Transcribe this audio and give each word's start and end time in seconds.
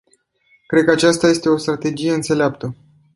Cred 0.67 0.83
că 0.85 0.91
aceasta 0.91 1.27
este 1.27 1.49
o 1.49 1.57
strategie 1.57 2.13
înțeleaptă. 2.13 2.75